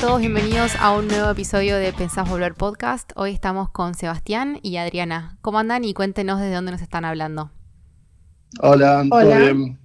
[0.00, 3.12] todos, bienvenidos a un nuevo episodio de Pensás Volver Podcast.
[3.16, 5.36] Hoy estamos con Sebastián y Adriana.
[5.42, 5.84] ¿Cómo andan?
[5.84, 7.50] Y cuéntenos desde dónde nos están hablando.
[8.62, 9.38] Hola, ¿todo Hola.
[9.40, 9.78] bien?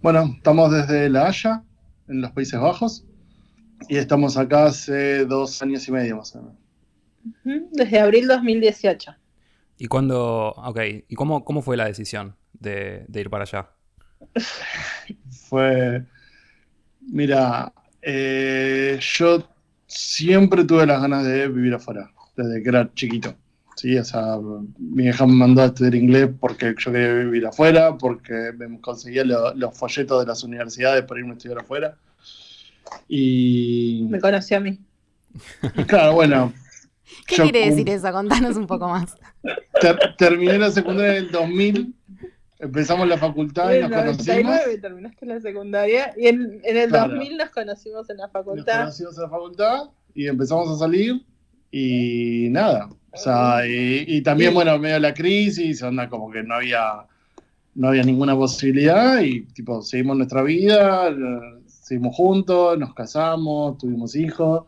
[0.00, 1.64] Bueno, estamos desde La Haya,
[2.06, 3.04] en los Países Bajos,
[3.88, 7.68] y estamos acá hace dos años y medio más o menos.
[7.72, 9.12] Desde abril 2018.
[9.76, 10.78] ¿Y cuándo, ok,
[11.08, 13.70] y cómo, cómo fue la decisión de, de ir para allá?
[15.48, 16.04] Fue,
[17.00, 19.48] mira, eh, yo
[19.86, 23.34] siempre tuve las ganas de vivir afuera, desde que era chiquito.
[23.76, 24.36] Sí, o sea,
[24.78, 29.24] mi hija me mandó a estudiar inglés porque yo quería vivir afuera, porque me conseguía
[29.24, 31.96] lo- los folletos de las universidades para irme a estudiar afuera.
[33.08, 34.78] Y, Me conoció a mí.
[35.76, 36.52] y claro, bueno,
[37.26, 38.10] ¿Qué Yo quiere decir eso?
[38.12, 39.16] Contanos un poco más.
[39.80, 41.94] ter- terminé la secundaria en el 2000,
[42.62, 44.42] empezamos la facultad y En nos el conocimos.
[44.44, 47.10] 99 terminaste la secundaria y en, en el Claro.
[47.14, 48.78] 2000 nos conocimos en la Nos facultad.
[48.80, 49.82] conocimos en la facultad
[50.14, 51.22] y empezamos a salir
[51.70, 52.88] y nada.
[53.12, 56.54] O sea, y, y también, Y- bueno, medio de la crisis, onda como que no
[56.54, 57.06] había,
[57.74, 64.14] no había ninguna posibilidad y tipo, seguimos nuestra vida, eh, seguimos juntos, nos casamos, tuvimos
[64.16, 64.64] hijos,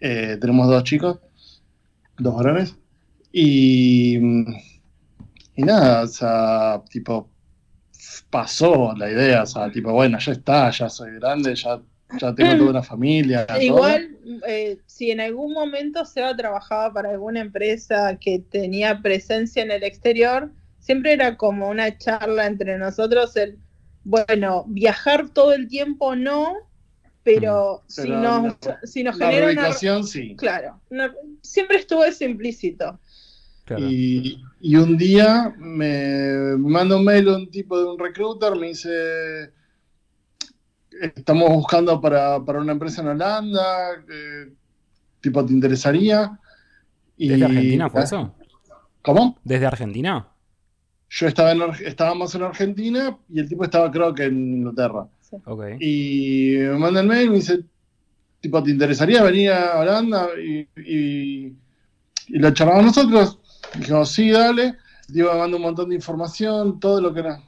[0.00, 1.18] eh, tenemos dos chicos,
[2.18, 2.74] dos varones.
[3.32, 4.18] Y,
[5.56, 7.32] y nada, o sea, tipo,
[8.30, 11.80] pasó la idea, o sea, tipo, bueno, ya está, ya soy grande, ya,
[12.20, 13.46] ya tengo toda una familia.
[13.60, 19.70] Igual, eh, si en algún momento Seba trabajaba para alguna empresa que tenía presencia en
[19.70, 23.58] el exterior, siempre era como una charla entre nosotros, el,
[24.04, 26.54] bueno, viajar todo el tiempo no,
[27.22, 29.72] pero, si, Pero nos, la- si nos La genera una...
[30.02, 30.36] sí.
[30.36, 31.12] Claro, no-
[31.42, 33.00] siempre estuvo eso implícito.
[33.66, 33.86] Claro.
[33.90, 39.52] Y, y un día me manda un mail un tipo de un recruiter, me dice,
[41.16, 44.52] estamos buscando para, para una empresa en Holanda, eh,
[45.20, 46.38] tipo, ¿te interesaría?
[47.16, 48.34] Y- ¿Desde Argentina fue eso?
[49.02, 49.38] ¿Cómo?
[49.44, 50.28] ¿Desde Argentina?
[51.08, 55.06] Yo estaba en, estábamos en Argentina y el tipo estaba creo que en Inglaterra.
[55.44, 55.64] Ok.
[55.80, 57.64] Y me manda el mail y me dice,
[58.40, 60.28] tipo, ¿te interesaría venir a Holanda?
[60.40, 61.46] Y, y,
[62.28, 63.40] y lo charlamos nosotros.
[63.74, 64.74] Dijimos, sí, dale.
[65.12, 67.38] Tipo me manda un montón de información, todo lo que nos,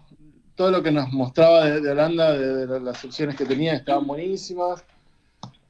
[0.55, 4.07] todo lo que nos mostraba de, de Holanda, de, de las opciones que tenía, estaban
[4.07, 4.85] buenísimas.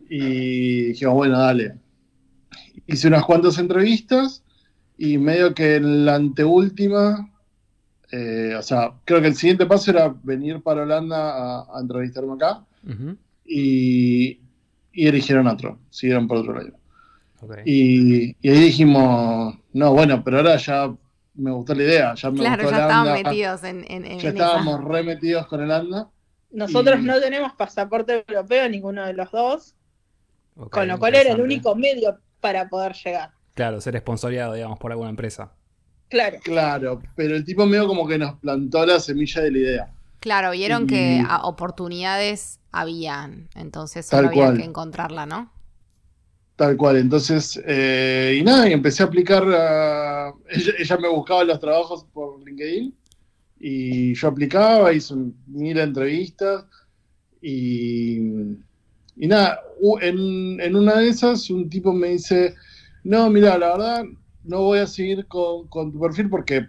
[0.08, 1.74] Y dijimos, bueno, dale.
[2.86, 4.42] Hice unas cuantas entrevistas
[4.96, 7.30] y medio que en la anteúltima,
[8.10, 12.34] eh, o sea, creo que el siguiente paso era venir para Holanda a, a entrevistarme
[12.34, 12.64] acá
[13.44, 14.40] y,
[14.92, 16.72] y eligieron otro, siguieron por otro lado.
[17.40, 17.58] ok.
[17.66, 20.92] Y, y ahí dijimos, no, bueno, pero ahora ya
[21.34, 24.18] me gustó la idea, ya me Claro, gustó ya estaban Holanda, metidos en, en, en
[24.18, 24.28] ya esa.
[24.30, 26.08] estábamos remetidos con Holanda.
[26.50, 29.74] Nosotros Y- no tenemos pasaporte europeo, ninguno de los dos,
[30.70, 33.30] con lo cual era el único medio para poder llegar.
[33.54, 35.52] Claro, ser esponsoreado, digamos, por alguna empresa.
[36.08, 36.38] Claro.
[36.42, 39.90] Claro, pero el tipo medio como que nos plantó la semilla de la idea.
[40.20, 44.56] Claro, vieron Y- que oportunidades habían, entonces Tal solo había cual.
[44.58, 45.52] que encontrarla, ¿no?
[46.58, 50.34] Tal cual, entonces, eh, y nada, y empecé a aplicar, a-
[50.78, 52.94] ella, me buscaba los trabajos por LinkedIn
[53.60, 55.14] y yo aplicaba, hice
[55.46, 56.66] mil entrevistas
[57.42, 58.18] y,
[59.16, 59.60] y nada,
[60.02, 62.54] en, en una de esas un tipo me dice,
[63.04, 64.04] no, mira, la verdad,
[64.44, 66.68] no voy a seguir con, con tu perfil porque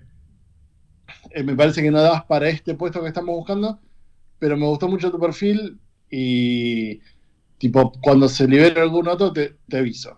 [1.32, 3.80] eh, me parece que no das para este puesto que estamos buscando,
[4.40, 5.80] pero me gustó mucho tu perfil
[6.10, 7.02] y
[7.60, 10.18] tipo, cuando se libere algún otro te, te aviso.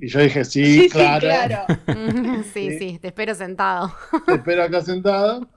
[0.00, 1.28] Y yo dije, sí, claro,
[2.52, 2.70] sí, Sí.
[2.78, 3.94] sí, te espero sentado.
[4.26, 5.48] te espero acá sentado.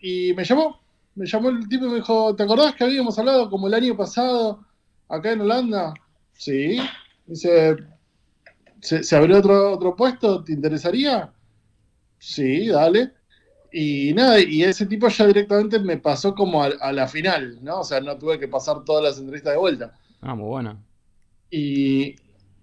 [0.00, 0.80] Y me llamó,
[1.14, 3.96] me llamó el tipo y me dijo, ¿te acordás que habíamos hablado como el año
[3.96, 4.66] pasado
[5.08, 5.94] acá en Holanda?
[6.34, 6.78] Sí.
[7.26, 7.76] Dice,
[8.80, 10.42] ¿se, se abrió otro, otro puesto?
[10.44, 11.32] ¿Te interesaría?
[12.18, 13.12] Sí, dale.
[13.72, 17.80] Y nada, y ese tipo ya directamente me pasó como a, a la final, ¿no?
[17.80, 19.94] O sea, no tuve que pasar todas las entrevistas de vuelta.
[20.22, 20.82] Ah, muy bueno.
[21.50, 22.16] Y,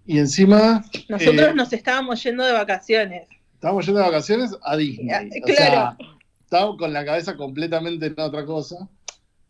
[0.06, 3.28] y encima, Nosotros Eh, nos estábamos yendo de vacaciones.
[3.54, 5.10] estábamos yendo de vacaciones a Disney.
[5.12, 5.56] Ah, O claro.
[5.56, 5.98] sea,
[6.42, 8.90] estábamos con la cabeza completamente en otra cosa.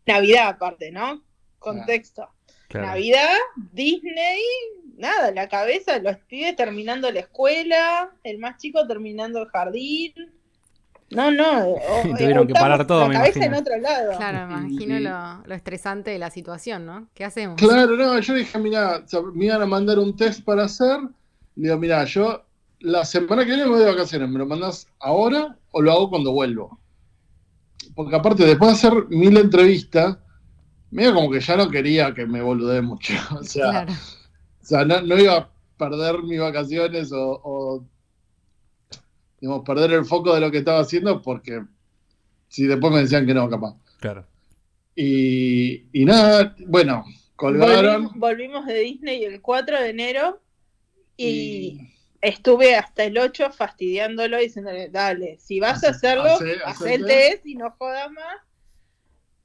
[0.06, 1.22] Navidad aparte, ¿no?
[1.58, 2.28] Contexto.
[2.68, 2.86] Claro.
[2.88, 3.36] Navidad,
[3.72, 4.40] Disney,
[4.96, 10.12] nada, la cabeza, los pibes terminando la escuela, el más chico terminando el jardín.
[11.10, 11.60] No, no.
[11.70, 13.58] o- Tuvieron que parar todo, La me cabeza en imagino.
[13.60, 14.16] otro lado.
[14.16, 17.08] Claro, me imagino Y- lo, lo estresante de la situación, ¿no?
[17.14, 17.56] ¿Qué hacemos?
[17.56, 19.04] Claro, no, yo dije, mira,
[19.34, 20.98] me iban a mandar un test para hacer.
[21.56, 22.42] Le digo, mira, yo
[22.80, 26.10] la semana que viene me voy de vacaciones, ¿me lo mandas ahora o lo hago
[26.10, 26.78] cuando vuelvo?
[27.94, 30.16] Porque aparte, después de hacer mil entrevistas,
[30.90, 33.12] medio como que ya no quería que me boludee mucho.
[33.38, 33.92] O sea, Claro.
[33.92, 37.84] O sea, no, no iba a perder mis vacaciones o, o,
[39.40, 41.62] digamos, perder el foco de lo que estaba haciendo porque
[42.48, 43.74] si después me decían que no, capaz.
[44.00, 44.26] Claro.
[44.94, 47.04] Y, y nada, bueno,
[47.36, 48.02] colgaron.
[48.04, 50.40] Volvimos, volvimos de Disney el 4 de enero
[51.16, 56.56] y, y- estuve hasta el 8 fastidiándolo diciéndole, dale, si vas a Hace- hacerlo, hace-
[56.64, 58.36] haz hace el el test y no jodas más.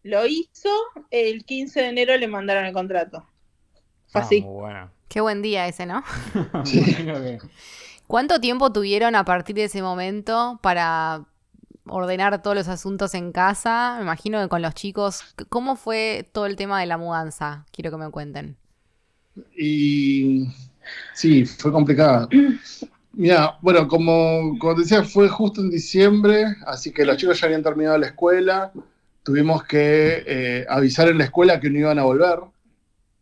[0.03, 0.69] Lo hizo,
[1.09, 3.25] el 15 de enero le mandaron el contrato.
[4.07, 4.41] Fue Ah, así.
[4.41, 4.91] muy buena.
[5.07, 6.03] Qué buen día ese, ¿no?
[6.65, 6.81] Sí.
[8.07, 11.25] ¿Cuánto tiempo tuvieron a partir de ese momento para
[11.87, 13.95] ordenar todos los asuntos en casa?
[13.97, 15.23] Me imagino que con los chicos.
[15.49, 17.65] ¿Cómo fue todo el tema de la mudanza?
[17.71, 18.57] Quiero que me cuenten.
[19.57, 20.47] Y
[21.13, 22.29] sí, fue complicado.
[23.13, 27.47] Mira, bueno, como, como te decía, fue justo en diciembre, así que los chicos ya
[27.47, 28.71] habían terminado la escuela.
[29.23, 32.39] Tuvimos que eh, avisar en la escuela que no iban a volver,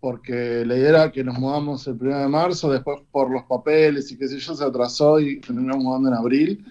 [0.03, 4.11] porque la idea era que nos mudamos el 1 de marzo, después por los papeles
[4.11, 6.65] y qué sé yo, se atrasó y terminamos mudando en abril.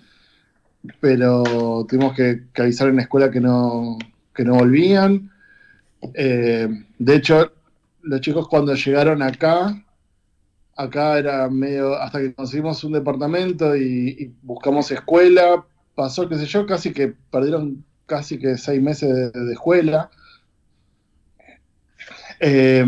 [1.00, 3.96] Pero tuvimos que, avisar en la escuela que no,
[4.34, 5.30] que no volvían.
[6.12, 6.68] Eh,
[6.98, 7.52] de hecho,
[8.02, 9.82] los chicos cuando llegaron acá,
[10.76, 15.64] acá era medio, hasta que conseguimos un departamento y, buscamos escuela,
[15.94, 20.10] pasó, qué sé yo, casi que perdieron casi que seis meses de escuela.
[22.42, 22.84] Eh,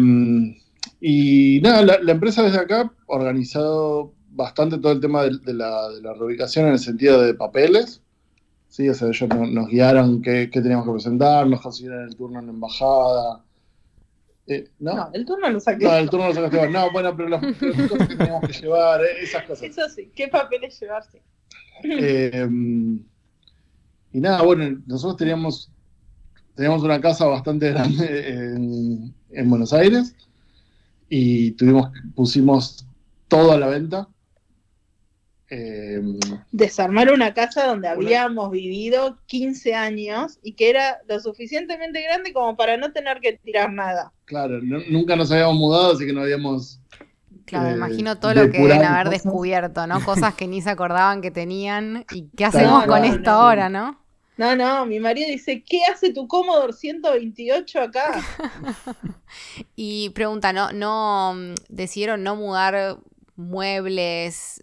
[1.01, 5.55] y nada, la, la empresa desde acá ha organizado bastante todo el tema de, de
[5.55, 8.03] la, de la reubicación en el sentido de papeles.
[8.69, 12.17] Sí, o sea, ellos no- nos guiaron qué, qué teníamos que presentar, nos consiguieron el
[12.17, 13.45] turno en la embajada.
[14.49, 14.95] Eh, ¿no?
[14.97, 15.85] No, el turno lo saqué.
[15.85, 16.69] No, el turno lo sacaste.
[16.71, 19.63] No, bueno, pero las las cosas que teníamos que llevar, eh, esas cosas.
[19.71, 21.23] Eso sí, ¿qué papeles llevarse?
[21.85, 22.49] Eh,
[24.13, 25.71] y nada, bueno, nosotros teníamos,
[26.55, 30.15] teníamos una casa bastante grande en, en Buenos Aires
[31.09, 32.87] y tuvimos, pusimos
[33.29, 34.09] todo a la venta.
[35.51, 36.01] Eh,
[36.53, 42.57] Desarmar una casa donde habíamos vivido 15 años y que era lo suficientemente grande como
[42.57, 44.13] para no tener que tirar nada.
[44.25, 46.81] claro, no- nunca nos habíamos mudado, así que no habíamos
[47.45, 49.23] Claro, me Eh, imagino todo lo que deben haber cosas.
[49.25, 50.03] descubierto, ¿no?
[50.03, 52.07] Cosas que ni se acordaban que tenían.
[52.11, 54.03] ¿Y qué hacemos con esto ahora, no?
[54.37, 58.13] No, no, mi marido dice, ¿qué hace tu Commodore 128 acá?
[59.77, 62.99] Y pregunta, ¿no, no mm, decidieron no mudar
[63.37, 64.63] muebles?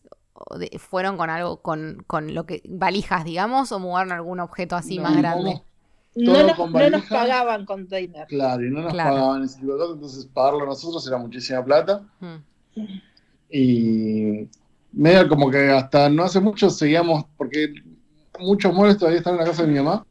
[0.57, 4.97] de- ¿Fueron con algo, con, con lo que, valijas, digamos, o mudaron algún objeto así
[4.97, 5.61] No, más grande?
[6.15, 8.27] No Todo nos, con no nos pagaban container.
[8.27, 9.11] Claro, y no nos Claro.
[9.15, 12.03] pagaban ese tipo de cosas, entonces pagarlo nosotros era muchísima plata.
[12.19, 12.35] Mm.
[13.49, 14.47] Y
[14.91, 17.73] medio como que hasta no hace mucho seguíamos, porque
[18.39, 20.05] muchos muebles todavía están en la casa de mi mamá,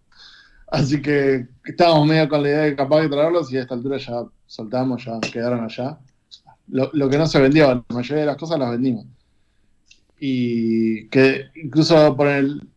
[0.69, 3.99] así que estábamos medio con la idea de capaz de traerlos y a esta altura
[3.99, 5.99] ya soltamos, ya quedaron allá.
[6.69, 9.07] Lo, lo que no se vendió, la mayoría de las cosas las vendimos.
[10.19, 12.69] Y que incluso por el,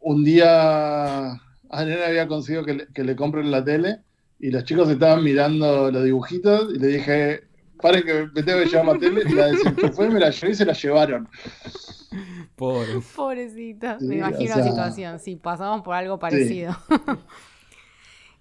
[0.00, 4.00] un día a Nena había conseguido que le, que le compren la tele
[4.38, 7.42] y los chicos estaban mirando los dibujitos y le dije,
[7.80, 10.54] paren que me tengo que llevar la tele y la desenchufé, me la llevé y
[10.54, 11.28] se la llevaron.
[12.58, 13.00] Pobre.
[13.16, 16.76] Pobrecita, Sí, me imagino o la sea- situación, sí, pasamos por algo parecido.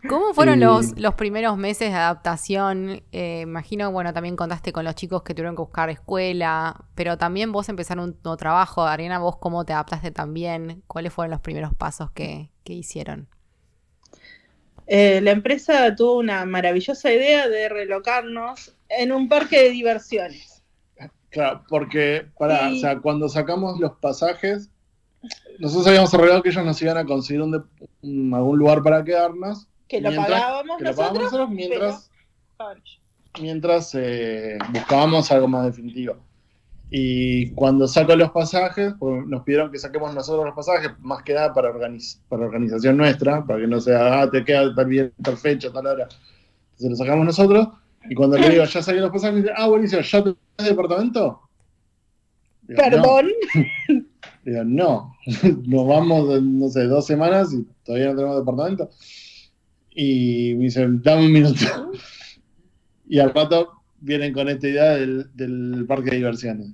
[0.08, 3.02] ¿Cómo fueron los, los primeros meses de adaptación?
[3.12, 7.52] Eh, imagino, bueno, también contaste con los chicos que tuvieron que buscar escuela, pero también
[7.52, 8.84] vos empezaron un nuevo trabajo.
[8.84, 10.84] Ariana, ¿vos cómo te adaptaste también?
[10.88, 13.28] ¿Cuáles fueron los primeros pasos que, que hicieron?
[14.86, 20.57] Eh, la empresa tuvo una maravillosa idea de relocarnos en un parque de diversiones.
[21.30, 22.78] Claro, porque para, Sí.
[22.78, 24.70] o sea, cuando sacamos los pasajes,
[25.60, 27.66] nosotros habíamos arreglado que ellos nos iban a conseguir un
[28.02, 29.68] un- algún lugar para quedarnos.
[29.88, 30.96] Que lo mientras- pagábamos que lo nosotros.
[30.96, 32.12] pagábamos nosotros mientras,
[32.60, 33.02] ellos.
[33.42, 36.16] mientras eh, buscábamos algo más definitivo.
[36.90, 41.34] Y cuando saco los pasajes, pues, nos pidieron que saquemos nosotros los pasajes, más que
[41.34, 45.14] nada para, organiz- para organización nuestra, para que no sea, ah, te queda tal, bien,
[45.22, 46.08] tal fecha, tal hora.
[46.72, 47.68] Entonces lo sacamos nosotros,
[48.10, 51.42] y cuando le digo, ya saqué los pasajes, me dice, ah, buenísimo, ¿ya tenés departamento?
[52.64, 52.90] Digo, "No".
[52.90, 53.28] Perdón.
[54.44, 55.14] Digo, no,
[55.66, 58.90] nos vamos, no sé, dos semanas y todavía no tenemos departamento.
[59.92, 61.92] Y me dicen, dame un minuto.
[63.10, 66.68] Y al rato vienen con esta idea del, del parque de diversiones.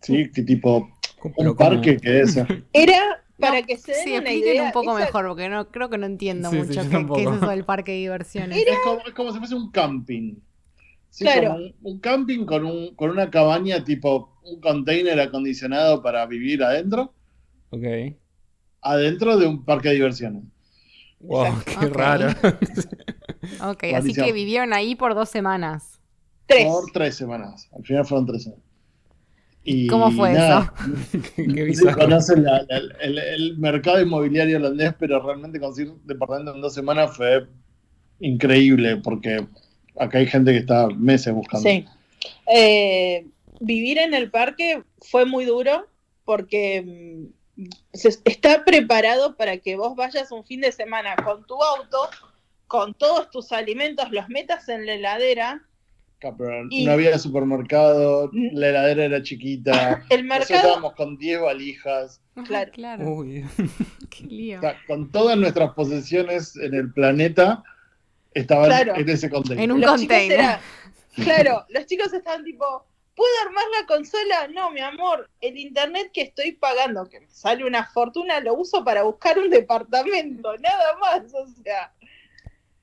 [0.00, 0.30] ¿Sí?
[0.32, 0.90] Que tipo,
[1.36, 2.38] un parque que es.
[2.72, 4.62] Era para No, que se den Sí, una expliquen idea.
[4.64, 7.22] un poco esa- mejor, porque no creo que no entiendo Sí, sí, mucho yo qué,
[7.22, 8.58] es eso del parque de diversiones.
[8.58, 10.36] Es como, es como si fuese un camping.
[11.10, 11.24] ¿Sí?
[11.24, 11.50] Claro.
[11.52, 16.62] Como un, un camping con, un, con una cabaña tipo un container acondicionado para vivir
[16.62, 17.14] adentro,
[17.70, 17.84] Ok.
[18.82, 20.42] adentro de un parque de diversiones.
[21.20, 21.80] Wow, Exacto.
[21.80, 22.28] qué raro.
[23.70, 26.00] Ok, así que vivieron ahí por dos semanas.
[26.46, 26.66] Tres.
[26.66, 27.68] por tres semanas.
[27.74, 28.63] Al final fueron tres semanas.
[29.66, 30.74] Y ¿Cómo fue nada,
[31.36, 36.60] Qué Sí, conocen la- la- el, el mercado inmobiliario holandés, pero realmente conseguir departamento en
[36.60, 37.46] dos semanas fue
[38.20, 39.46] increíble, porque
[39.98, 41.68] acá hay gente que está meses buscando.
[41.68, 41.84] Sí.
[42.54, 43.26] Eh,
[43.60, 45.86] vivir en el parque fue muy duro
[46.24, 51.54] porque mm, se- está preparado para que vos vayas un fin de semana con tu
[51.62, 52.08] auto,
[52.66, 55.62] con todos tus alimentos, los metas en la heladera.
[56.36, 60.04] Pero Y- no había supermercado, la heladera era chiquita.
[60.10, 62.70] El Nosotros mercado, estábamos con 10 valijas, Claro.
[62.72, 63.08] claro.
[63.08, 63.44] Uy.
[64.10, 64.58] Qué lío.
[64.58, 67.62] o sea, con todas nuestras posesiones en el planeta
[68.32, 68.94] estaban Claro.
[68.96, 69.62] en ese contexto.
[69.62, 70.58] En un los container.
[71.16, 72.64] claro, los chicos estaban tipo,
[73.14, 74.48] ¿puedo armar la consola?
[74.52, 78.82] No, mi amor, el internet que estoy pagando, que me sale una fortuna, lo uso
[78.84, 81.92] para buscar un departamento, nada más, o sea,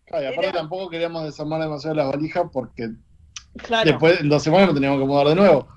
[0.06, 2.90] Claro, y aparte era- tampoco queríamos desarmar demasiado las valijas porque
[3.58, 3.90] claro.
[3.90, 5.68] después en dos semanas nos teníamos que mudar de nuevo.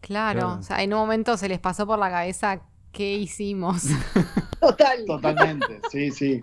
[0.00, 0.40] Claro.
[0.40, 0.58] Claro.
[0.58, 2.60] O sea, en un momento se les pasó por la cabeza
[2.92, 3.84] qué hicimos.
[4.60, 5.04] Total.
[5.06, 6.42] Totalmente, sí, sí.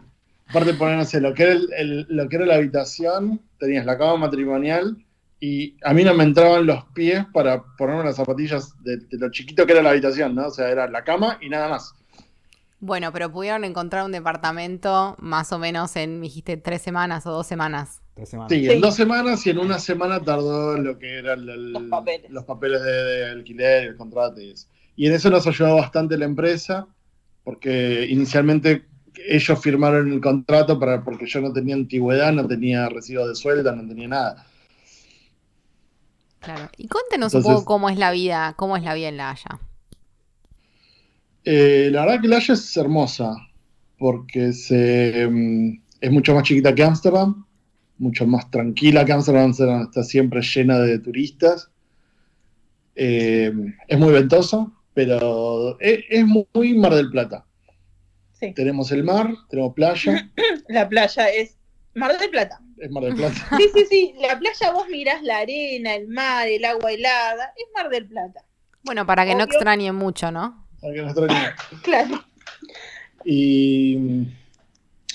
[0.49, 3.85] Aparte poner, no sé, lo que era, el- el- lo que era la habitación, tenías
[3.85, 4.97] la cama matrimonial
[5.39, 9.29] y a mí no me entraban los pies para ponerme las zapatillas de, de lo
[9.31, 10.47] chiquito que era la habitación, ¿no?
[10.47, 11.93] O sea, era la cama y nada más.
[12.81, 17.31] Bueno, pero pudieron encontrar un departamento más o menos en, me dijiste, tres semanas o
[17.31, 18.01] dos semanas.
[18.19, 18.51] Tres semanas.
[18.51, 18.69] Sí, Sí.
[18.71, 22.29] en dos semanas y en una semana tardó lo que eran el- Los papeles.
[22.29, 24.67] los papeles de, de alquiler, el contrato y eso.
[24.97, 26.85] Y en eso nos ayudó bastante la empresa,
[27.45, 28.85] porque inicialmente
[29.25, 33.73] ellos firmaron el contrato para, porque yo no tenía antigüedad, no tenía recibo de sueldo,
[33.73, 34.45] no tenía nada.
[36.41, 36.69] Claro.
[36.77, 39.59] Y cuéntenos un poco cómo es la vida, cómo es la vida en La Haya.
[41.45, 43.33] Eh, la verdad que La Haya es hermosa,
[43.97, 47.45] porque se, mm, es mucho más chiquita que Ámsterdam,
[47.99, 49.13] mucho más tranquila que.
[49.13, 51.69] Ámsterdam está siempre llena de turistas.
[52.95, 53.53] Eh,
[53.87, 57.45] es muy ventosa, pero es, es muy Mar del Plata.
[58.33, 58.53] Sí.
[58.53, 60.29] Tenemos el mar, tenemos playa,
[60.69, 61.57] La playa es
[61.93, 62.61] Mar del Plata.
[62.77, 63.49] es Mar del Plata.
[63.57, 64.13] Sí, sí, sí.
[64.21, 67.53] La playa vos mirás la arena, el mar, el agua helada.
[67.57, 68.45] Es Mar del Plata.
[68.83, 70.65] Bueno, para que no extrañen mucho, ¿no?
[70.81, 71.51] para que no extrañen.
[71.83, 72.23] Claro.
[73.25, 73.97] Y,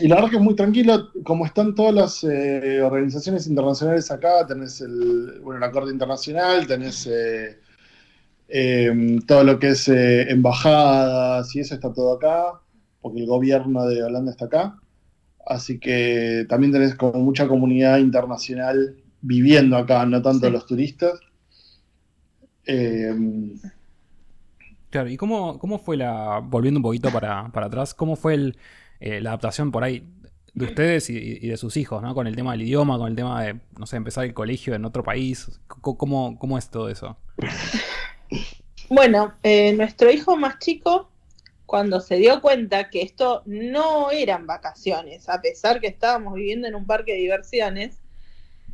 [0.00, 4.46] y la verdad que es muy tranquilo, como están todas las eh, organizaciones internacionales acá,
[4.46, 7.60] tenés el, bueno, la Corte Internacional, tenés eh,
[8.48, 12.60] eh, todo lo que es eh, embajadas y eso está todo acá,
[13.00, 14.80] porque el gobierno de Holanda está acá.
[15.46, 20.52] Así que también tenés como mucha comunidad internacional viviendo acá, no tanto Sí.
[20.52, 21.20] los turistas.
[22.66, 23.14] Eh,
[24.90, 28.56] Claro, ¿y cómo, cómo fue la, volviendo un poquito para, para atrás, cómo fue el,
[29.06, 30.02] eh, la adaptación por ahí
[30.54, 32.14] de ustedes y, de sus hijos, ¿no?
[32.14, 34.86] Con el tema del idioma, con el tema de, no sé, empezar el colegio en
[34.86, 35.60] otro país.
[35.66, 37.18] ¿Cómo, cómo es todo eso?
[38.88, 41.10] Bueno, eh, nuestro hijo más chico,
[41.66, 46.74] cuando se dio cuenta que esto no eran vacaciones, a pesar que estábamos viviendo en
[46.74, 47.98] un parque de diversiones,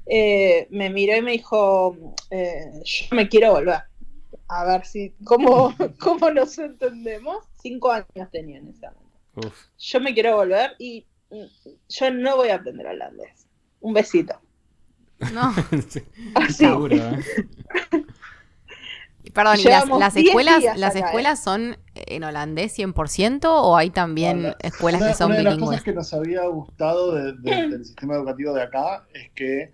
[0.06, 1.96] eh, me miró y me dijo,
[2.30, 3.82] yo me quiero volver.
[4.46, 7.38] A ver si, ¿cómo, cómo nos entendemos?
[7.60, 9.09] Cinco años tenía en ese momento.
[9.36, 9.66] Uf.
[9.78, 13.46] Yo me quiero volver y mm, yo no voy a aprender holandés.
[13.80, 14.40] Un besito.
[15.32, 15.52] No.
[15.88, 16.02] Sí,
[16.34, 16.52] Así.
[16.54, 17.18] seguro, ¿eh?
[19.34, 23.90] Perdón, ¿y las, las 10 escuelas, las acá, escuelas son en holandés 100% o hay
[23.90, 24.56] también Hola.
[24.60, 25.70] escuelas una, que son una de las bilingües?
[25.80, 29.72] cosas que nos había gustado de- de- del sistema educativo de acá es que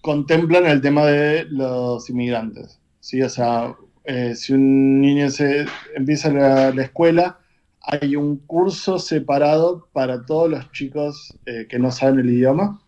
[0.00, 2.80] contemplan el tema de los inmigrantes.
[3.00, 3.22] ¿sí?
[3.22, 7.38] O sea, eh, si un niño se empieza la, la escuela,
[7.86, 12.80] hay un curso separado para todos los chicos eh, que no saben el idioma,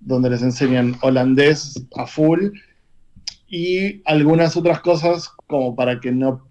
[0.00, 2.50] donde les enseñan holandés a full
[3.46, 6.48] y algunas otras cosas como para que no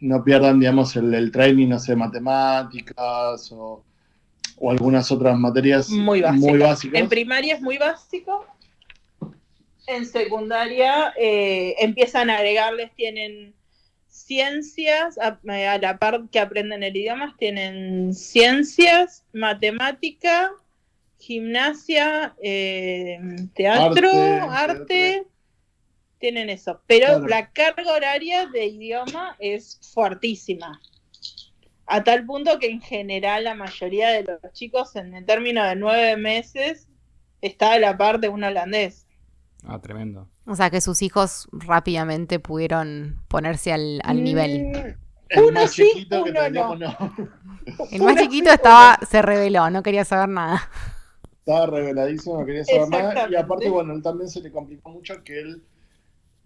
[0.00, 3.84] no pierdan, digamos, el, el training, no sé, matemáticas o,
[4.56, 6.98] o algunas otras materias Muy muy básicas.
[6.98, 8.46] En primaria es muy básico.
[9.86, 13.52] En secundaria eh, empiezan a agregarles, tienen
[14.30, 20.52] ciencias, a, a la par que aprenden el idioma, tienen ciencias, matemática,
[21.18, 23.18] gimnasia, eh,
[23.54, 25.30] teatro, Arte, arte, teatro.
[26.20, 26.80] tienen eso.
[26.86, 27.26] Pero Claro.
[27.26, 30.80] la carga horaria de idioma es fuertísima.
[31.86, 35.74] A tal punto que en general la mayoría de los chicos en el término de
[35.74, 36.86] nueve meses
[37.42, 39.08] está a la par de un holandés.
[39.66, 40.28] Ah, tremendo.
[40.50, 44.66] O sea, que sus hijos rápidamente pudieron ponerse al, al nivel.
[44.72, 44.94] Mm,
[45.28, 46.96] El Uno más sí, chiquito que uno teníamos, no.
[47.90, 50.68] El más Uno chiquito estaba, se reveló, no quería saber nada.
[51.38, 53.28] Estaba reveladísimo, no quería saber nada.
[53.30, 55.64] Y aparte, bueno, él también se le complicó mucho que él,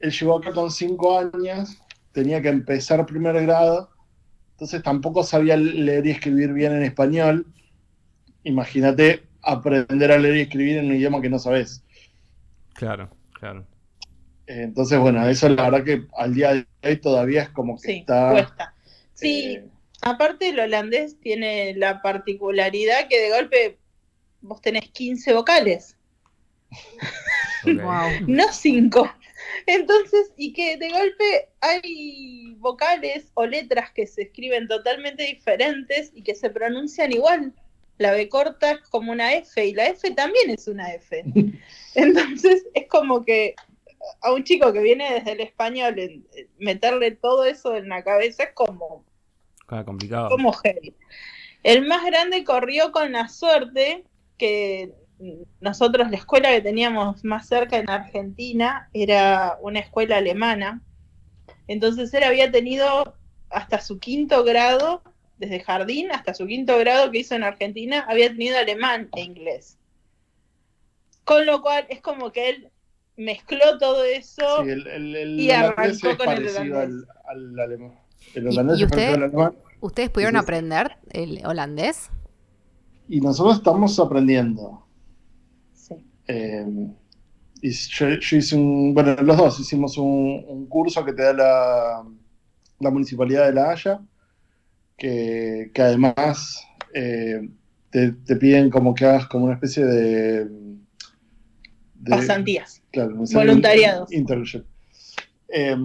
[0.01, 1.79] él llegó acá con cinco años,
[2.13, 3.91] tenía que empezar primer grado,
[4.53, 7.47] entonces tampoco sabía leer y escribir bien en español.
[8.45, 11.85] Imagínate aprender a leer y escribir en un idioma que no sabes.
[12.75, 13.67] Claro, claro.
[14.47, 17.99] Entonces, bueno, eso la verdad que al día de hoy todavía es como que Sí,
[18.01, 18.31] está.
[18.33, 18.75] cuesta.
[19.15, 19.65] Sí, eh,
[20.03, 23.79] aparte el holandés tiene la particularidad que de golpe
[24.41, 25.97] vos tenés 15 vocales.
[27.65, 28.11] Wow.
[28.27, 29.11] no 5.
[29.67, 36.23] Entonces, y que de golpe hay vocales o letras que se escriben totalmente diferentes y
[36.23, 37.55] que se pronuncian igual.
[37.97, 41.25] La B corta es como una F y la F también es una F.
[41.95, 43.55] Entonces, es como que
[44.21, 45.97] a un chico que viene desde el español,
[46.59, 49.05] meterle todo eso en la cabeza es como
[49.67, 50.29] Claro, complicado.
[50.29, 50.95] como heavy.
[51.63, 54.05] El más grande corrió con la suerte
[54.37, 54.93] que
[55.61, 60.83] nosotros la escuela que teníamos más cerca en Argentina era una escuela alemana.
[61.67, 63.17] Entonces él había tenido
[63.49, 65.03] hasta su quinto grado,
[65.39, 69.79] desde jardín hasta su quinto grado que hizo en Argentina, había tenido alemán e inglés.
[71.25, 72.71] Con lo cual es como que él
[73.17, 74.65] mezcló todo eso.
[74.65, 76.49] sí, el, el, el y arrancó es con el
[77.25, 77.93] al, alemán.
[78.35, 79.15] El ¿Y- holandés y usted?
[79.15, 79.55] al alemán.
[79.81, 82.11] ¿Ustedes pudieron aprender el holandés?
[83.09, 84.87] Y nosotros estamos aprendiendo.
[85.73, 85.95] Sí.
[86.29, 86.67] Eh,
[87.61, 91.33] y yo, yo hice un, bueno, los dos hicimos un, un curso que te da
[91.33, 92.05] la,
[92.81, 94.01] la Municipalidad de La Haya,
[94.97, 96.63] que, que además
[96.95, 97.49] eh,
[97.91, 100.49] te, te piden como que hagas como una especie de...
[102.05, 102.83] de- Pasantías.
[102.93, 104.13] Claro, Voluntariados.
[104.13, 104.65] Internship.
[105.49, 105.77] Eh,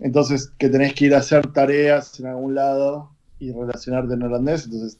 [0.00, 4.64] entonces, que tenés que ir a hacer tareas en algún lado y relacionarte en holandés,
[4.64, 4.98] entonces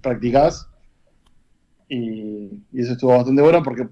[0.00, 0.68] practicás.
[1.88, 3.88] Y, y eso estuvo bastante bueno porque,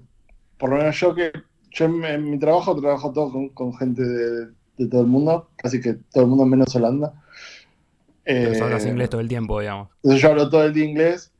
[0.57, 1.31] por lo menos yo que,
[1.71, 5.49] yo en, en mi trabajo trabajo todo con, con gente de, de todo el mundo,
[5.57, 7.13] casi que todo el mundo menos Holanda.
[8.23, 9.89] Pero Eh, hablas inglés todo el tiempo, digamos.
[9.97, 11.31] entonces yo hablo todo el día inglés.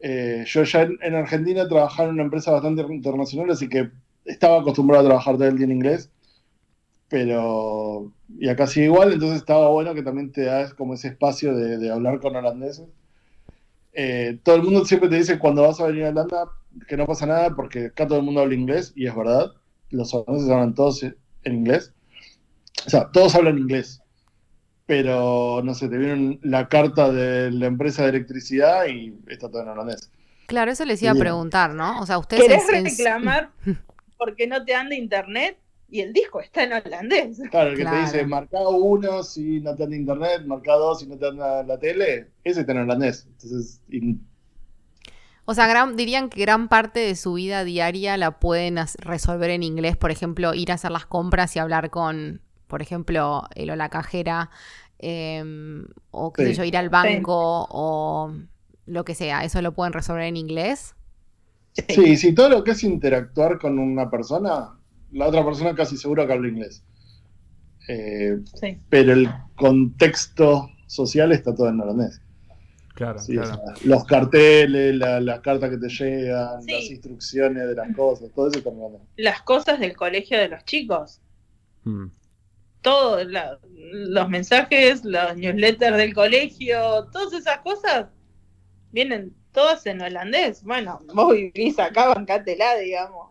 [0.00, 3.90] Eh, yo ya en, en Argentina trabajaba en una empresa bastante internacional, así que
[4.24, 6.10] estaba acostumbrado a trabajar todo el día en inglés.
[7.08, 11.78] Pero, y acá igual, entonces estaba bueno que también te das como ese espacio de,
[11.78, 12.88] de hablar con holandeses.
[13.92, 16.50] Eh, todo el mundo siempre te dice cuando vas a venir a Holanda
[16.86, 19.52] que no pasa nada porque acá todo el mundo habla inglés, y es verdad.
[19.90, 21.14] Los holandeses hablan todos en
[21.54, 21.94] inglés.
[22.86, 24.02] O sea, todos hablan inglés
[24.86, 29.62] pero no sé, te viene la carta de la empresa de electricidad y está todo
[29.62, 30.10] en holandés.
[30.46, 32.00] Claro, eso les iba a preguntar, ¿no?
[32.00, 32.42] O sea, ustedes...
[32.44, 33.50] ¿Querés en- reclamar
[34.18, 35.58] porque no te anda internet?
[35.88, 37.40] Y el disco está en holandés.
[37.50, 37.96] Claro, el que Claro.
[37.98, 41.62] te dice, marca uno si no te anda internet, marca dos si no te anda
[41.62, 43.26] la tele, ese está en holandés.
[43.30, 44.16] Entonces, y-
[45.44, 49.62] O sea, gran- dirían que gran parte de su vida diaria la pueden resolver en
[49.62, 49.96] inglés.
[49.96, 53.88] Por ejemplo, ir a hacer las compras y hablar con, por ejemplo, el o la
[53.88, 54.50] cajera.
[54.98, 58.32] em, o qué sé yo, ir al banco o
[58.86, 59.44] lo que sea.
[59.44, 60.94] ¿Eso lo pueden resolver en inglés?
[61.88, 64.70] sí, sí, todo lo que es interactuar con una persona,
[65.12, 66.82] la otra persona casi seguro que habla inglés.
[67.88, 68.78] Eh, Sí.
[68.88, 72.20] pero el contexto social está todo en holandés.
[72.94, 73.60] Claro, Sí, o claro.
[73.74, 76.72] sea, los carteles, la- las cartas que te llegan, Sí.
[76.72, 79.08] las instrucciones de las cosas, todo eso está en holandés.
[79.16, 81.20] Las cosas del colegio de los chicos.
[81.84, 82.06] Mm.
[82.86, 88.06] Todo, la- los mensajes, los newsletters del colegio, todas esas cosas
[88.92, 90.62] vienen todas en holandés.
[90.62, 93.30] Bueno, vos vivís acá, bancátela, digamos.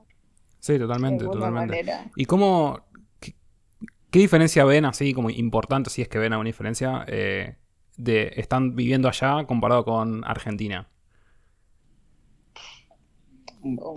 [0.59, 1.83] Sí, totalmente, alguna totalmente.
[1.85, 2.11] manera.
[2.17, 2.81] ¿Y cómo,
[3.21, 3.33] qué,
[4.11, 7.55] qué diferencia ven, así como importante, si es que ven alguna diferencia, eh,
[7.95, 10.89] de están viviendo allá comparado con Argentina?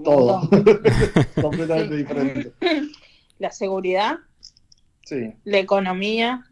[0.05, 0.49] Todo.
[1.43, 2.53] Completamente diferente.
[3.41, 4.19] La seguridad,
[5.45, 6.45] La economía.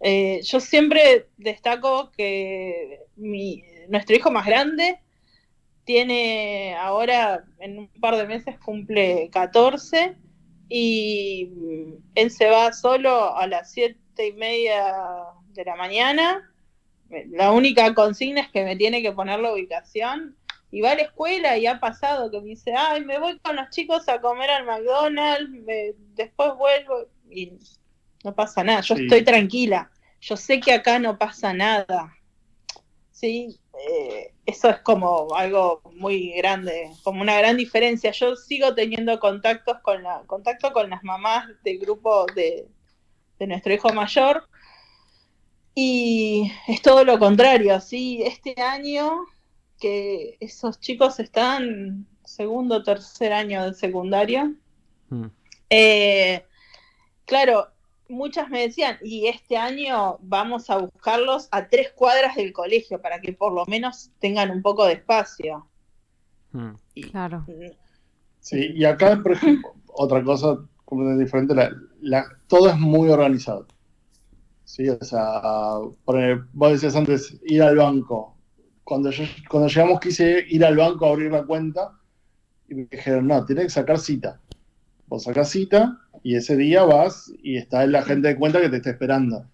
[0.00, 4.98] Eh, yo siempre destaco que mi, nuestro hijo más grande
[5.84, 10.16] tiene ahora, en un par de meses, cumple 14
[10.68, 11.50] y
[12.14, 14.94] él se va solo a las siete y media
[15.48, 16.48] de la mañana.
[17.30, 20.36] La única consigna es que me tiene que poner la ubicación
[20.70, 23.56] y va a la escuela y ha pasado que me dice, ay, me voy con
[23.56, 27.52] los chicos a comer al McDonald's, me- después vuelvo y
[28.24, 29.02] no pasa nada, yo Sí.
[29.04, 32.14] estoy tranquila, yo sé que acá no pasa nada.
[33.10, 38.12] Sí, eh, eso es como algo muy grande, como una gran diferencia.
[38.12, 42.66] Yo sigo teniendo contactos con la, contacto con las mamás del grupo de,
[43.38, 44.48] de nuestro hijo mayor
[45.74, 49.24] y es todo lo contrario, sí, este año
[49.80, 54.52] que esos chicos están segundo o tercer año de secundaria.
[55.08, 55.26] Mm.
[55.70, 56.44] Eh,
[57.26, 57.68] claro,
[58.08, 63.20] muchas me decían, y este año vamos a buscarlos a tres cuadras del colegio para
[63.20, 65.66] que por lo menos tengan un poco de espacio.
[66.52, 66.70] Mm.
[66.94, 67.44] Y- Claro.
[68.40, 73.66] Sí, y acá, por ejemplo, otra cosa completamente diferente, la- la- todo es muy organizado.
[74.64, 75.40] Sí, o sea,
[76.04, 78.36] poner- vos decías antes, ir al banco.
[78.90, 81.92] Cuando, yo- cuando llegamos quise ir al banco a abrir la cuenta
[82.68, 84.40] y me dijeron, no, tenés que sacar cita.
[85.06, 88.78] Vos sacás cita y ese día vas y está el agente de cuenta que te
[88.78, 89.44] está esperando.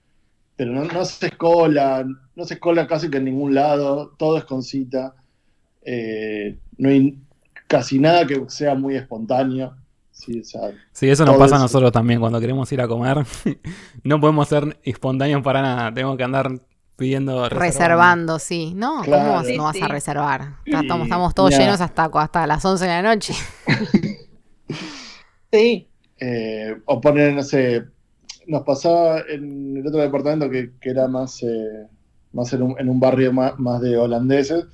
[0.56, 2.02] Pero no, no se escola,
[2.34, 5.14] no se escola casi que en ningún lado, todo es con cita.
[5.84, 7.18] Eh, no hay
[7.66, 9.76] casi nada que sea muy espontáneo.
[10.12, 13.18] Sí, o sea, Sí, eso nos pasa a nosotros también cuando queremos ir a comer.
[14.02, 15.92] no podemos ser espontáneos para nada.
[15.92, 16.50] Tenemos que andar
[16.96, 18.72] pidiendo Reservando, sí.
[18.74, 19.28] No, Claro.
[19.32, 19.82] ¿cómo Sí, no vas sí.
[19.82, 20.54] a reservar?
[20.64, 23.34] Estamos, Y- estamos todos llenos hasta, hasta las 11 de la noche.
[25.52, 25.88] Sí,
[26.20, 27.84] eh, o poner, no sé,
[28.46, 31.88] nos pasaba en el otro departamento que, que era más, eh,
[32.32, 34.64] más en, un, en un barrio más, más de holandeses,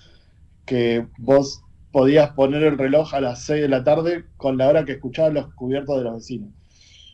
[0.64, 4.84] que vos podías poner el reloj a las 6 de la tarde con la hora
[4.84, 6.50] que escuchabas los cubiertos de los vecinos.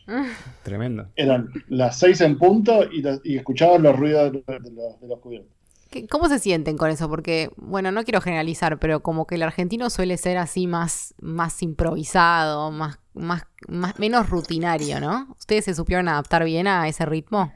[0.63, 1.07] Tremendo.
[1.15, 4.99] Eran las 6 en punto y, los- y escuchabas los ruidos de los, de los-
[5.01, 5.51] de los cubiertos.
[5.89, 7.09] ¿Qué- ¿Cómo se sienten con eso?
[7.09, 11.63] Porque, bueno, no quiero generalizar, pero como que el argentino suele ser así más, más
[11.63, 15.35] improvisado, más, más, más, menos rutinario, ¿no?
[15.39, 17.51] ¿Ustedes se supieron adaptar bien a ese ritmo?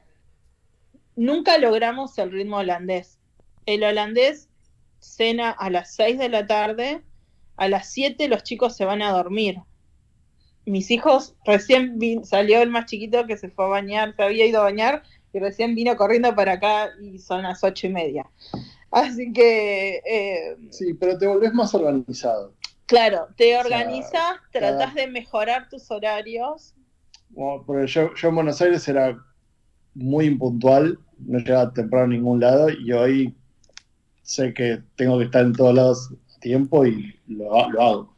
[1.16, 3.20] nunca logramos el ritmo holandés.
[3.68, 4.50] El holandés
[5.00, 7.04] cena a las 6 de la tarde,
[7.56, 9.58] a las 7 los chicos se van a dormir.
[10.66, 14.46] Mis hijos, recién vi- salió el más chiquito que se fue a bañar, se había
[14.46, 18.30] ido a bañar y recién vino corriendo para acá y son las ocho y media.
[18.92, 22.54] Así que, eh, Sí, pero te volvés más organizado.
[22.86, 26.74] claro, te sea, organizas, cada- tratás de mejorar tus horarios.
[27.34, 29.18] Como, porque yo, yo en Buenos Aires era
[29.96, 33.36] muy impuntual, no llegaba temprano a ningún lado y hoy
[34.24, 38.13] sé que tengo que estar en todos lados a tiempo y lo, lo hago.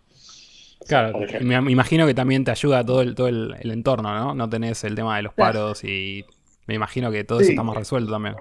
[0.87, 4.35] Claro, me, imagino que también te ayuda todo el, todo el, el entorno, ¿no?
[4.35, 6.25] No tenés el tema de los paros y
[6.67, 8.35] me imagino que todo eso está más resuelto también.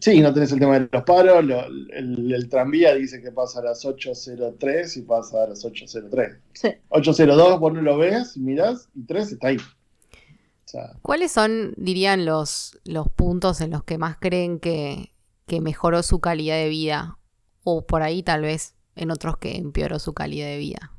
[0.00, 3.60] Sí, no tenés el tema de los paros, lo- el, el tranvía dice que pasa
[3.60, 6.38] a las 8.03 y pasa a las 8.03.
[6.52, 6.68] Sí.
[6.90, 9.56] 8.02 vos no lo ves, mirás y 3 está ahí.
[9.58, 15.12] O sea, ¿Cuáles son, dirían, los, los puntos en los que más creen que,
[15.46, 17.18] que mejoró su calidad de vida?
[17.62, 20.92] O por ahí tal vez en otros que empeoró su calidad de vida.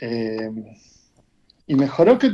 [0.00, 0.50] Eh,
[1.66, 2.32] y mejoró que,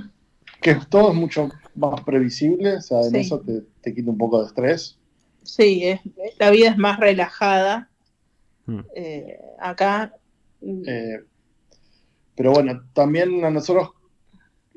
[0.63, 3.19] que todo es mucho más previsible, o sea, en Sí.
[3.19, 4.99] eso te, te quita un poco de estrés.
[5.43, 6.01] Sí, es,
[6.39, 7.91] la vida es más relajada.
[8.67, 8.81] Mm.
[8.95, 10.13] Eh, acá,
[10.87, 11.21] Eh,
[12.35, 13.91] pero bueno, también a nosotros,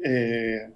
[0.03, 0.69] eh,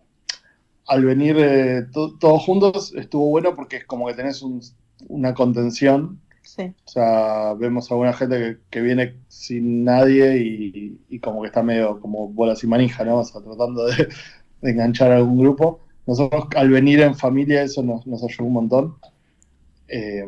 [0.88, 4.62] al venir eh, to- todos juntos, estuvo bueno porque es como que tenés un-
[5.08, 6.20] una contención.
[6.44, 11.42] Sí, O sea, vemos a alguna gente que, que viene sin nadie y, y como
[11.42, 13.20] que está medio como bola sin manija, ¿no?
[13.20, 14.10] O sea, tratando de,
[14.62, 15.82] de enganchar a algún grupo.
[16.06, 18.98] Nosotros al venir en familia eso nos, nos ayudó un montón.
[19.88, 20.26] Eh,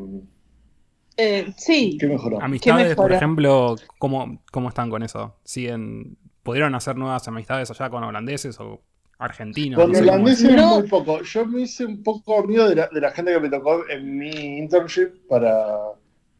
[1.17, 2.37] Eh, sí, ¿Qué mejoró?
[2.39, 5.39] Amistades, por ejemplo, ¿cómo, ¿cómo están con eso?
[5.43, 8.83] ¿Siguen, ¿Pudieron hacer nuevas amistades allá con holandeses o
[9.17, 9.85] argentinos?
[9.85, 10.51] Con No holandeses es.
[10.51, 10.75] No.
[10.79, 11.21] muy poco.
[11.23, 14.17] Yo me hice un poco amigo de la, de la gente que me tocó en
[14.17, 15.77] mi internship para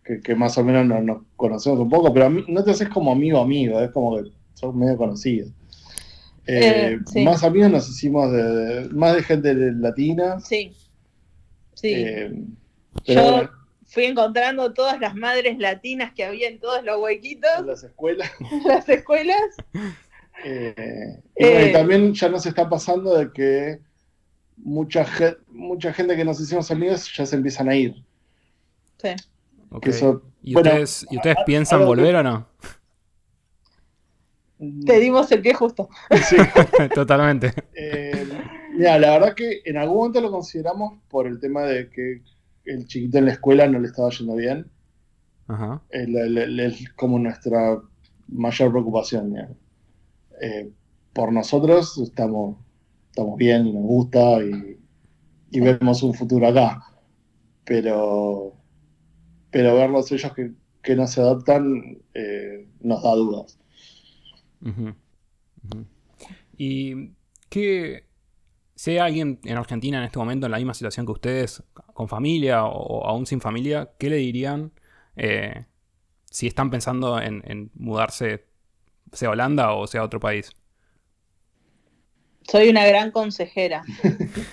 [0.06, 2.72] que, que más o menos nos, nos conocemos un poco, pero a mí no te
[2.72, 5.48] haces como amigo amigo, es como que sos medio conocido.
[6.48, 7.24] Eh, Eh, sí.
[7.24, 10.40] Más amigos nos hicimos de, de- más de gente latina.
[10.40, 10.72] sí,
[11.74, 11.92] sí.
[11.96, 12.44] eh,
[13.06, 13.50] pero Yo bueno,
[13.88, 18.30] fui encontrando todas las madres latinas que había en todos los en huequitos las escuelas.
[18.52, 19.42] en las escuelas.
[20.44, 21.70] Eh, y Eh.
[21.74, 23.80] también ya nos está pasando de que
[24.58, 25.06] mucha,
[25.50, 27.96] mucha gente que nos hicimos amigos ya se empiezan a ir.
[29.02, 29.10] Sí.
[29.82, 32.48] Eso, ¿Y, bueno, ustedes, ¿Y ustedes a- piensan volver o no?
[34.86, 35.90] Te dimos el pie justo.
[36.30, 36.38] Sí,
[36.96, 37.54] Totalmente.
[37.74, 38.26] eh,
[38.78, 42.22] mira, la verdad que en algún momento lo consideramos por el tema de que
[42.66, 44.72] el chiquito en la escuela no le estaba yendo bien.
[45.48, 45.82] Ajá.
[45.90, 47.80] Es como nuestra
[48.30, 49.36] mayor preocupación.
[50.42, 50.72] Eh,
[51.14, 52.58] por nosotros estamos,
[53.10, 54.80] estamos bien nos gusta y,
[55.52, 56.82] y vemos un futuro acá.
[57.66, 58.55] Pero,
[59.56, 60.52] pero verlos ellos que,
[60.84, 63.58] que no se adaptan eh, nos da dudas.
[66.58, 67.12] ¿Y
[67.48, 68.04] qué,
[68.76, 71.64] si hay alguien en Argentina en este momento en la misma situación que ustedes,
[71.94, 74.74] con familia o, o aún sin familia, qué le dirían
[75.16, 75.64] eh,
[76.30, 78.44] si están pensando en, en mudarse,
[79.14, 80.52] sea Holanda o sea otro país.
[82.42, 83.84] Soy una gran consejera,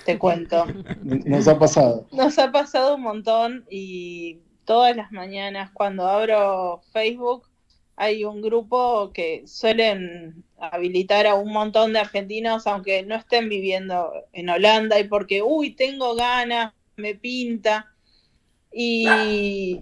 [0.06, 0.64] te cuento.
[1.02, 2.06] Nos ha pasado.
[2.12, 7.48] Nos ha pasado un montón y todas las mañanas cuando abro Facebook
[7.96, 14.12] hay un grupo que suelen habilitar a un montón de argentinos, aunque no estén viviendo
[14.32, 17.92] en Holanda, y porque, uy, tengo ganas, me pinta.
[18.72, 19.80] Y,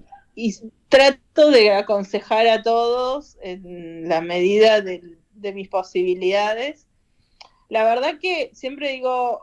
[0.88, 6.88] trato de aconsejar a todos en la medida de, de mis posibilidades
[7.70, 9.40] la verdad que siempre digo,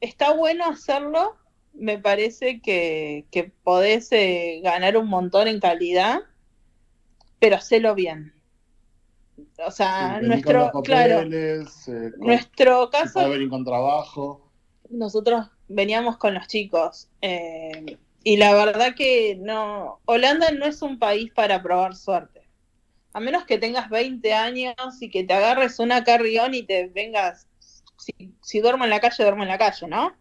[0.00, 1.36] está bueno hacerlo,
[1.78, 6.20] me parece que, que podés eh, ganar un montón en calidad,
[7.38, 8.32] pero hacelo bien.
[9.66, 14.52] O sea, Sí, nuestro, claro, papeles, eh, con- nuestro caso, con trabajo.
[14.90, 17.08] nosotros veníamos con los chicos.
[17.20, 22.48] eh, y la verdad que no, Holanda no es un país para probar suerte.
[23.12, 27.48] A menos que tengas 20 años y que te agarres una carrión y te vengas,
[27.98, 28.12] si,
[28.42, 30.16] si duermo en la calle, duermo en la calle, ¿no?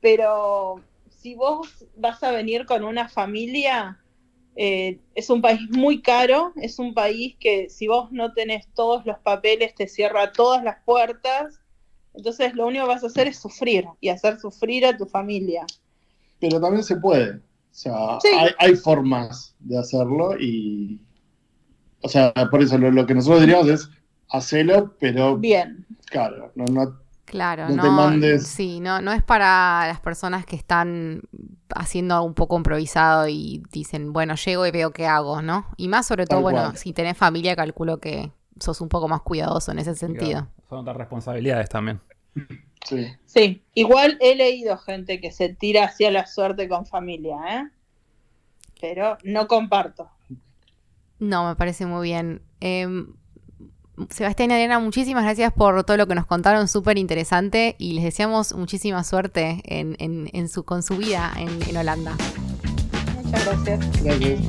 [0.00, 0.80] Pero
[1.10, 3.98] si vos vas a venir con una familia,
[4.56, 9.04] eh, es un país muy caro, es un país que si vos no tenés todos
[9.06, 11.60] los papeles te cierra todas las puertas,
[12.14, 15.64] entonces lo único que vas a hacer es sufrir y hacer sufrir a tu familia.
[16.40, 17.36] Pero también se puede.
[17.36, 18.28] O sea, Sí.
[18.36, 21.00] hay, hay formas de hacerlo y.
[22.00, 23.88] O sea, por eso lo, lo que nosotros diríamos es
[24.30, 29.22] hacelo, pero Bien, claro, no, no, Claro, No no, te mandes- sí, no, no es
[29.22, 31.20] para las personas que están
[31.74, 35.66] haciendo un poco improvisado y dicen, bueno, llego y veo qué hago, ¿no?
[35.76, 36.76] Y más sobre todo, Tal bueno, cual.
[36.78, 40.30] si tenés familia, calculo que sos un poco más cuidadoso en ese sentido.
[40.30, 42.00] Claro, Son otras responsabilidades también.
[42.84, 43.06] sí.
[43.26, 43.62] sí.
[43.74, 47.70] Igual he leído gente que se tira hacia la suerte con familia, ¿eh?
[48.80, 50.08] Pero no comparto.
[51.18, 52.42] No, me parece muy bien.
[52.60, 53.14] Em,
[54.10, 58.04] Sebastián y Adriana, muchísimas gracias por todo lo que nos contaron, súper interesante y les
[58.04, 62.16] deseamos muchísima suerte en, en- en su, con su vida en, en Holanda.
[63.24, 64.02] Muchas gracias.
[64.02, 64.40] Gracias.